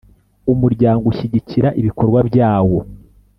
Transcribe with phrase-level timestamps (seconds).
[0.53, 2.79] umuryango ushyigikira ibikorwa byawo